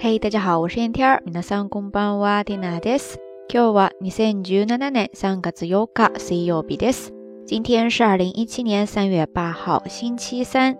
[0.00, 1.20] 嘿，大家好，我是燕天儿。
[1.26, 2.44] 皆さんこんばんは。
[2.44, 3.16] 天です。
[3.52, 7.10] 今日は二千十七年三月八日、水曜日です。
[7.48, 10.76] 今天是二零一七年三月八号，星期三。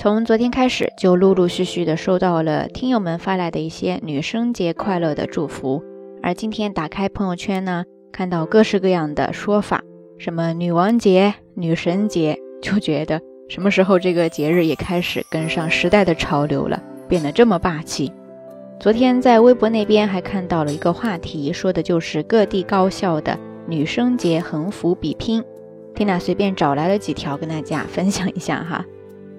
[0.00, 5.80] 从昨天开始，就陆陆续续的收到了听友们发来的一些女生节快乐的祝福。
[6.20, 9.84] 而今天打开朋友圈呢，看到各式各样的说法，
[10.18, 16.82] 什么女王节、女神节，就觉得什么时候这个节日也开始跟上时代的潮流了。
[17.08, 18.12] 变得这么霸气。
[18.78, 25.42] 昨天在微博那边还看到了一个话题，说的就是各地高校的女生节横幅比拼。
[25.94, 28.84] 天娜随便找来了几条跟大家分享一下哈。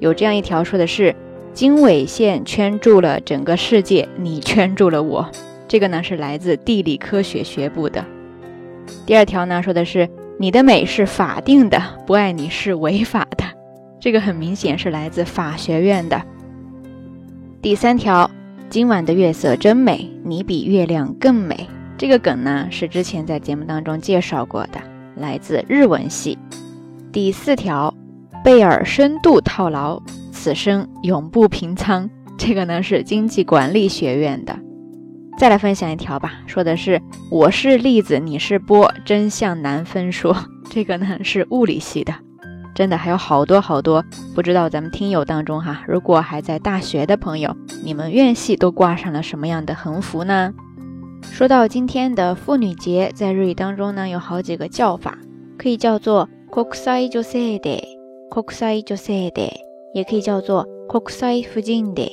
[0.00, 1.14] 有这样一条说的是
[1.54, 5.26] “经纬线圈住了整个世界，你圈住了我”，
[5.66, 8.04] 这个呢是来自地理科学学部的。
[9.06, 13.44] 第二条呢说的是“你的美是法定的，不爱你是违法的”，
[13.98, 16.20] 这个很明显是来自法学院的。
[17.62, 18.28] 第三条，
[18.68, 21.68] 今晚的月色真美，你比月亮更美。
[21.96, 24.80] 这个梗呢是之前在节目当中介绍过的，
[25.14, 26.36] 来自日文系。
[27.12, 27.94] 第四条，
[28.44, 32.10] 贝尔深度套牢，此生永不平仓。
[32.36, 34.58] 这个呢是经济管理学院的。
[35.38, 37.00] 再来分享一条吧，说的是
[37.30, 40.36] 我是粒子，你是波，真相难分说。
[40.68, 42.12] 这个呢是物理系的。
[42.74, 50.52] 真的还有好多好多，不知道咱们听友当中哈，如果还在大学的朋友，你们院系都挂上了什么样的横幅呢？
[51.22, 55.18] 说到今天的妇女节，在日语当中呢，有好几个叫法，
[55.58, 57.84] 可以叫做国際女性デイ，
[58.30, 59.52] 国際女性デイ，
[59.92, 62.04] 也可以叫做国際婦人デ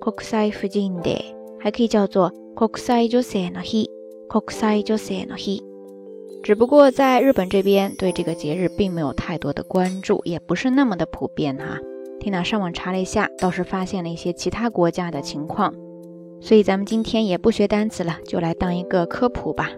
[0.00, 1.24] f 国際 i n d e
[1.60, 3.86] 还可以叫做国際女性の日，
[4.28, 5.73] 国際 n 性 h 日。
[6.44, 11.78] 只不过在日本这边对这个节日并没有太多的关注，也不是那么的普遍哈。
[12.20, 15.72] Tina 上网查了一下，倒是发现了一些其他国家的情况。
[16.42, 19.70] 所以咱们今天也不学单词了，就来当一个科普吧。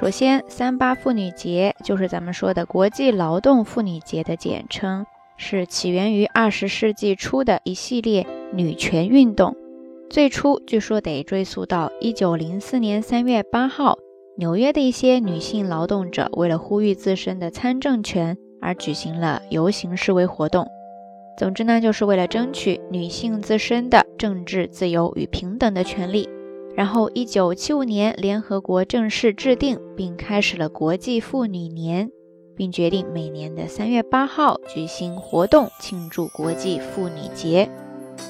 [0.00, 5.04] 首先，三八妇女节就是咱们说的国际劳动妇女节的简称，
[5.36, 9.56] 是起源于二十世纪初的一系列女权运动。
[10.08, 13.98] 最初据说得追溯到一九零四年三月八号。
[14.38, 20.66] 纽约的一些女性劳动者为了呼吁自身的参政权而举行了游行示威活动。
[21.38, 26.28] 总之呢，就是为了争取女性自身的政治自由与平等的权利。
[26.74, 32.10] 然后，一九七五年，联合国正式制定并开始了国际妇女年，
[32.54, 37.70] 并决定每年的三月八号举行活动庆祝国际妇女节。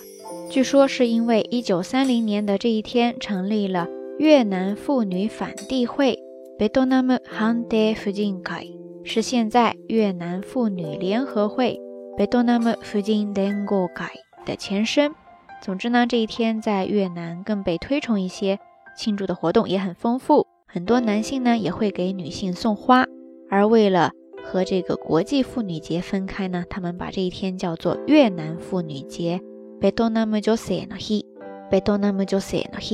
[0.49, 3.87] 据说是因为一九三零年的这一天成立了
[4.17, 6.19] 越南妇女反帝会
[6.57, 11.79] ，Viet Nam Han De f u j i n k i 是现在越南妇女联合会
[12.17, 14.11] b i e t n a m Phu j i n Den Ngoai） k
[14.45, 15.13] 的前身。
[15.61, 18.59] 总之呢，这一天在越南更被推崇一些，
[18.97, 20.45] 庆祝的活动也很丰富。
[20.67, 23.05] 很多男性呢也会给女性送花。
[23.49, 24.11] 而为了
[24.43, 29.39] 和这个国际妇女节分开呢，他们把这一天叫做越南妇女节
[29.79, 31.21] b i e t n a m Jo Se No Hi）。
[31.69, 32.89] b i e t n a m Jo Se No Hi。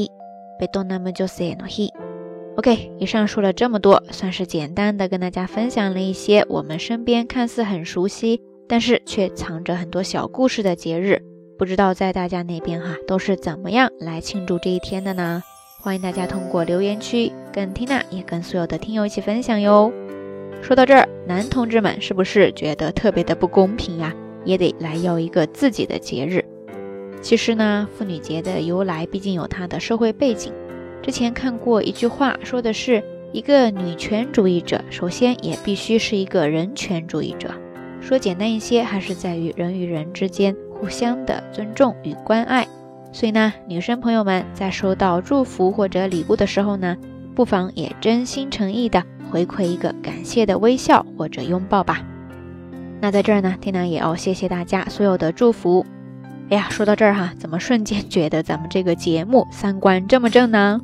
[0.59, 2.12] b i e t n a m Jo Se No Hi。
[2.56, 8.40] OK，以上说了这么多，算是简单的跟大家分享了一些我们身边看似很熟悉，
[8.70, 11.20] 但是却藏着很多小故事的节日。
[11.58, 15.42] 不知道在大家那边哈，都是怎么样来庆祝这一天的呢？
[15.82, 19.92] 欢迎大家通过留言区跟缇娜也跟所有的听友一起分享哟。
[20.62, 24.14] 说到这儿，男同志们是不是觉得特别的不公平呀？
[24.46, 26.46] 也得来要一个自己的节日。
[27.20, 30.54] 其实呢，妇女节的由来毕竟有它的社会背景。
[31.04, 33.04] 之前看过一句话，说的是
[33.34, 37.52] 一个女权主义者，首先也必须是一个人权主义者。
[38.00, 42.66] 说简单一些，还是在于人与人之间互相的尊重与关爱。
[43.12, 46.96] 所以呢，女生朋友们在收到祝福或者礼物的时候呢，
[47.36, 52.02] 不妨也真心诚意的回馈一个感谢的微笑或者拥抱吧。
[53.02, 55.86] 那在这儿呢，天娜也要谢谢大家所有的祝福。
[56.50, 60.80] 哎呀，说到这儿哈，怎么瞬间觉得咱们这个节目三观这么正呢？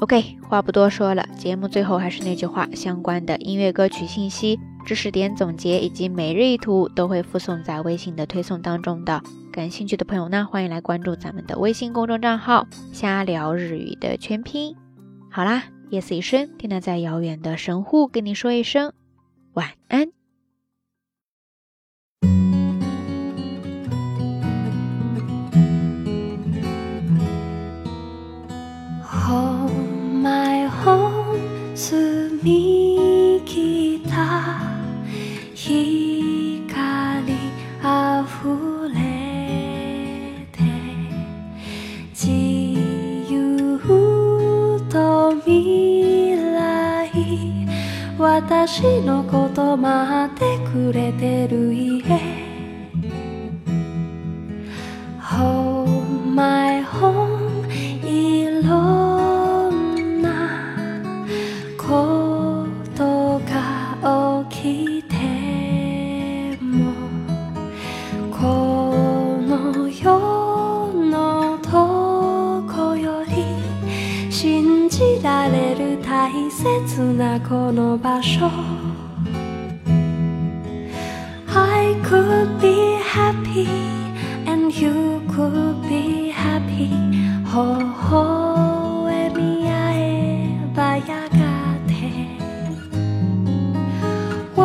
[0.00, 9.22] OK，话不多说了，节目最后还是那句话，相关的音乐歌曲信息、知识点总结以及每日一图都会附送在微信的推送当中的。
[9.52, 14.74] 感兴趣的朋友呢，欢迎来关注咱们的微信公众账号“瞎聊日语”的全拼。
[15.30, 18.92] 好啦，夜色已深，定能在遥远的神户跟你说一声
[19.52, 20.23] 晚安。
[31.76, 34.62] 澄み切った
[35.56, 36.68] 光
[37.82, 40.60] あふれて
[42.10, 42.30] 自
[43.28, 43.76] 由
[44.88, 47.10] と未来
[48.18, 51.73] 私のこと待ってくれてる
[76.02, 76.28] 大
[76.74, 78.40] 切なこの場所
[81.56, 83.66] I could be happy
[84.46, 86.94] and you could be happy
[87.54, 91.38] 微笑み合えばやが
[91.86, 92.10] て
[94.56, 94.62] We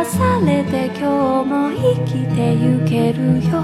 [0.04, 3.62] されて今日も生きてゆけるよ